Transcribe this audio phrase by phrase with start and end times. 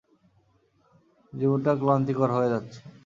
[1.33, 2.79] জীবনটা ক্লান্তিকর হয়ে যাচ্ছে।